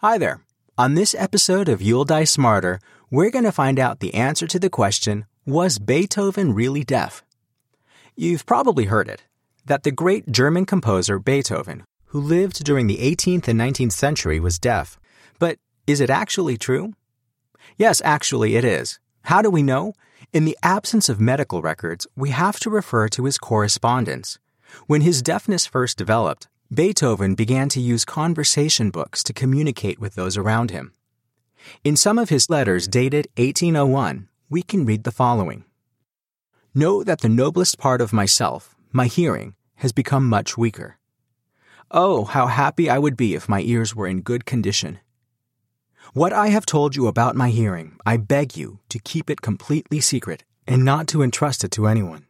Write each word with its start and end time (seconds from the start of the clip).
Hi 0.00 0.18
there. 0.18 0.42
On 0.76 0.92
this 0.92 1.14
episode 1.14 1.70
of 1.70 1.80
You'll 1.80 2.04
Die 2.04 2.24
Smarter, 2.24 2.80
we're 3.10 3.30
going 3.30 3.46
to 3.46 3.50
find 3.50 3.78
out 3.78 4.00
the 4.00 4.12
answer 4.12 4.46
to 4.46 4.58
the 4.58 4.68
question 4.68 5.24
Was 5.46 5.78
Beethoven 5.78 6.52
really 6.52 6.84
deaf? 6.84 7.24
You've 8.14 8.44
probably 8.44 8.84
heard 8.84 9.08
it 9.08 9.24
that 9.64 9.84
the 9.84 9.90
great 9.90 10.30
German 10.30 10.66
composer 10.66 11.18
Beethoven, 11.18 11.82
who 12.08 12.20
lived 12.20 12.62
during 12.62 12.88
the 12.88 12.98
18th 12.98 13.48
and 13.48 13.58
19th 13.58 13.92
century, 13.92 14.38
was 14.38 14.58
deaf. 14.58 14.98
But 15.38 15.56
is 15.86 16.02
it 16.02 16.10
actually 16.10 16.58
true? 16.58 16.92
Yes, 17.78 18.02
actually, 18.04 18.56
it 18.56 18.66
is. 18.66 19.00
How 19.22 19.40
do 19.40 19.48
we 19.48 19.62
know? 19.62 19.94
In 20.30 20.44
the 20.44 20.58
absence 20.62 21.08
of 21.08 21.22
medical 21.22 21.62
records, 21.62 22.06
we 22.14 22.30
have 22.30 22.60
to 22.60 22.68
refer 22.68 23.08
to 23.08 23.24
his 23.24 23.38
correspondence. 23.38 24.38
When 24.86 25.00
his 25.00 25.22
deafness 25.22 25.64
first 25.64 25.96
developed, 25.96 26.48
Beethoven 26.74 27.36
began 27.36 27.68
to 27.68 27.80
use 27.80 28.04
conversation 28.04 28.90
books 28.90 29.22
to 29.22 29.32
communicate 29.32 30.00
with 30.00 30.16
those 30.16 30.36
around 30.36 30.72
him. 30.72 30.92
In 31.84 31.94
some 31.94 32.18
of 32.18 32.28
his 32.28 32.50
letters 32.50 32.88
dated 32.88 33.28
1801, 33.36 34.28
we 34.50 34.62
can 34.62 34.84
read 34.84 35.04
the 35.04 35.12
following 35.12 35.64
Know 36.74 37.04
that 37.04 37.20
the 37.20 37.28
noblest 37.28 37.78
part 37.78 38.00
of 38.00 38.12
myself, 38.12 38.74
my 38.90 39.06
hearing, 39.06 39.54
has 39.76 39.92
become 39.92 40.28
much 40.28 40.58
weaker. 40.58 40.98
Oh, 41.92 42.24
how 42.24 42.48
happy 42.48 42.90
I 42.90 42.98
would 42.98 43.16
be 43.16 43.34
if 43.36 43.48
my 43.48 43.60
ears 43.60 43.94
were 43.94 44.08
in 44.08 44.22
good 44.22 44.44
condition. 44.44 44.98
What 46.14 46.32
I 46.32 46.48
have 46.48 46.66
told 46.66 46.96
you 46.96 47.06
about 47.06 47.36
my 47.36 47.50
hearing, 47.50 47.96
I 48.04 48.16
beg 48.16 48.56
you 48.56 48.80
to 48.88 48.98
keep 48.98 49.30
it 49.30 49.40
completely 49.40 50.00
secret 50.00 50.42
and 50.66 50.84
not 50.84 51.06
to 51.08 51.22
entrust 51.22 51.62
it 51.62 51.70
to 51.72 51.86
anyone. 51.86 52.25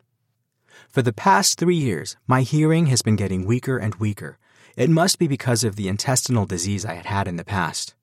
For 0.89 1.03
the 1.03 1.13
past 1.13 1.59
three 1.59 1.77
years, 1.77 2.17
my 2.27 2.43
hearing 2.43 2.87
has 2.87 3.03
been 3.03 3.17
getting 3.17 3.47
weaker 3.47 3.79
and 3.79 3.95
weaker. 3.97 4.39
It 4.77 4.91
must 4.91 5.19
be 5.19 5.27
because 5.27 5.65
of 5.65 5.77
the 5.77 5.89
intestinal 5.89 6.47
disease 6.47 6.85
I 6.85 6.95
had 6.95 7.07
had 7.07 7.29
in 7.29 7.37
the 7.37 7.45
past. 7.45 7.95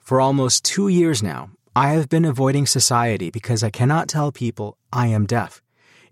For 0.00 0.20
almost 0.20 0.64
two 0.64 0.88
years 0.88 1.22
now, 1.22 1.50
I 1.74 1.90
have 1.90 2.08
been 2.08 2.24
avoiding 2.24 2.66
society 2.66 3.30
because 3.30 3.64
I 3.64 3.70
cannot 3.70 4.08
tell 4.08 4.30
people 4.30 4.76
I 4.92 5.06
am 5.08 5.26
deaf. 5.26 5.62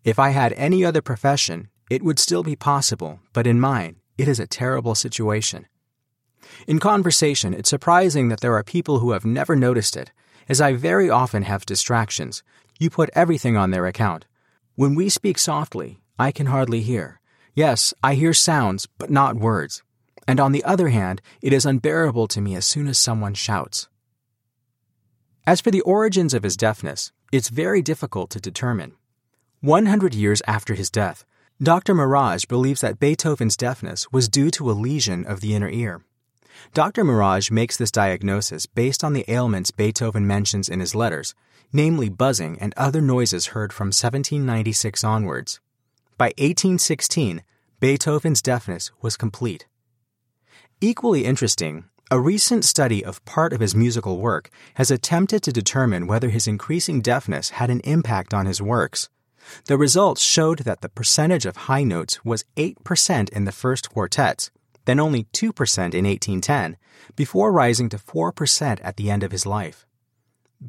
If 0.02 0.18
I 0.18 0.30
had 0.30 0.52
any 0.54 0.84
other 0.84 1.02
profession, 1.02 1.68
it 1.90 2.02
would 2.02 2.18
still 2.18 2.42
be 2.42 2.56
possible, 2.56 3.20
but 3.32 3.46
in 3.46 3.60
mine, 3.60 3.96
it 4.18 4.28
is 4.28 4.40
a 4.40 4.46
terrible 4.46 4.94
situation. 4.94 5.66
In 6.66 6.78
conversation, 6.78 7.54
it's 7.54 7.70
surprising 7.70 8.28
that 8.28 8.40
there 8.40 8.54
are 8.54 8.64
people 8.64 8.98
who 8.98 9.12
have 9.12 9.24
never 9.24 9.54
noticed 9.54 9.96
it, 9.96 10.10
as 10.48 10.60
I 10.60 10.72
very 10.72 11.08
often 11.08 11.42
have 11.42 11.66
distractions. 11.66 12.42
You 12.78 12.90
put 12.90 13.10
everything 13.14 13.56
on 13.56 13.70
their 13.70 13.86
account. 13.86 14.24
When 14.74 14.94
we 14.94 15.10
speak 15.10 15.38
softly, 15.38 16.00
I 16.18 16.32
can 16.32 16.46
hardly 16.46 16.80
hear. 16.80 17.20
Yes, 17.54 17.92
I 18.02 18.14
hear 18.14 18.32
sounds, 18.32 18.88
but 18.96 19.10
not 19.10 19.36
words. 19.36 19.82
And 20.26 20.40
on 20.40 20.52
the 20.52 20.64
other 20.64 20.88
hand, 20.88 21.20
it 21.42 21.52
is 21.52 21.66
unbearable 21.66 22.26
to 22.28 22.40
me 22.40 22.54
as 22.54 22.64
soon 22.64 22.88
as 22.88 22.96
someone 22.96 23.34
shouts. 23.34 23.88
As 25.46 25.60
for 25.60 25.70
the 25.70 25.82
origins 25.82 26.32
of 26.32 26.42
his 26.42 26.56
deafness, 26.56 27.12
it's 27.32 27.50
very 27.50 27.82
difficult 27.82 28.30
to 28.30 28.40
determine. 28.40 28.94
100 29.60 30.14
years 30.14 30.40
after 30.46 30.72
his 30.72 30.90
death, 30.90 31.26
Dr. 31.62 31.94
Marage 31.94 32.48
believes 32.48 32.80
that 32.80 32.98
Beethoven's 32.98 33.58
deafness 33.58 34.10
was 34.10 34.28
due 34.28 34.50
to 34.52 34.70
a 34.70 34.72
lesion 34.72 35.26
of 35.26 35.40
the 35.40 35.54
inner 35.54 35.68
ear. 35.68 36.02
Dr. 36.74 37.04
Marage 37.04 37.50
makes 37.50 37.76
this 37.76 37.90
diagnosis 37.90 38.66
based 38.66 39.04
on 39.04 39.12
the 39.12 39.24
ailments 39.28 39.70
Beethoven 39.70 40.26
mentions 40.26 40.68
in 40.68 40.80
his 40.80 40.94
letters, 40.94 41.34
namely 41.72 42.08
buzzing 42.08 42.58
and 42.60 42.74
other 42.76 43.00
noises 43.00 43.48
heard 43.48 43.72
from 43.72 43.86
1796 43.88 45.04
onwards. 45.04 45.60
By 46.18 46.26
1816, 46.38 47.42
Beethoven's 47.80 48.42
deafness 48.42 48.90
was 49.00 49.16
complete. 49.16 49.66
Equally 50.80 51.24
interesting, 51.24 51.84
a 52.10 52.20
recent 52.20 52.64
study 52.64 53.04
of 53.04 53.24
part 53.24 53.52
of 53.52 53.60
his 53.60 53.74
musical 53.74 54.18
work 54.18 54.50
has 54.74 54.90
attempted 54.90 55.42
to 55.42 55.52
determine 55.52 56.06
whether 56.06 56.28
his 56.28 56.46
increasing 56.46 57.00
deafness 57.00 57.50
had 57.50 57.70
an 57.70 57.80
impact 57.80 58.34
on 58.34 58.46
his 58.46 58.60
works. 58.60 59.08
The 59.66 59.78
results 59.78 60.22
showed 60.22 60.60
that 60.60 60.82
the 60.82 60.88
percentage 60.88 61.46
of 61.46 61.56
high 61.56 61.84
notes 61.84 62.24
was 62.24 62.44
8% 62.56 63.30
in 63.30 63.44
the 63.44 63.52
first 63.52 63.90
quartets, 63.90 64.50
then 64.84 65.00
only 65.00 65.24
2% 65.32 65.44
in 65.44 66.04
1810, 66.04 66.76
before 67.16 67.52
rising 67.52 67.88
to 67.88 67.98
4% 67.98 68.80
at 68.82 68.96
the 68.96 69.10
end 69.10 69.22
of 69.22 69.32
his 69.32 69.46
life. 69.46 69.86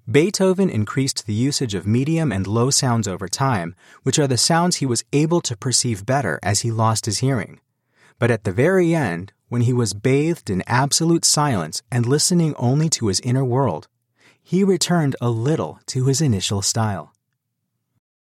Beethoven 0.09 0.69
increased 0.69 1.27
the 1.27 1.33
usage 1.33 1.75
of 1.75 1.85
medium 1.85 2.31
and 2.31 2.47
low 2.47 2.71
sounds 2.71 3.07
over 3.07 3.27
time, 3.27 3.75
which 4.01 4.17
are 4.17 4.27
the 4.27 4.37
sounds 4.37 4.77
he 4.77 4.85
was 4.85 5.03
able 5.13 5.39
to 5.41 5.55
perceive 5.55 6.05
better 6.05 6.39
as 6.41 6.61
he 6.61 6.71
lost 6.71 7.05
his 7.05 7.19
hearing. 7.19 7.59
But 8.17 8.31
at 8.31 8.43
the 8.43 8.51
very 8.51 8.95
end, 8.95 9.33
when 9.49 9.61
he 9.61 9.73
was 9.73 9.93
bathed 9.93 10.49
in 10.49 10.63
absolute 10.65 11.25
silence 11.25 11.83
and 11.91 12.07
listening 12.07 12.55
only 12.55 12.89
to 12.89 13.07
his 13.07 13.19
inner 13.19 13.45
world, 13.45 13.87
he 14.41 14.63
returned 14.63 15.15
a 15.21 15.29
little 15.29 15.79
to 15.87 16.05
his 16.05 16.21
initial 16.21 16.61
style. 16.61 17.13